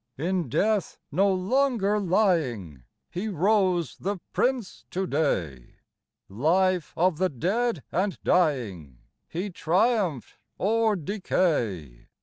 [0.17, 2.77] In death no longer lying,•
[3.11, 5.75] He rose the Prince to day:
[6.27, 12.07] Life of the dead and dying, He triumphed o'er decay.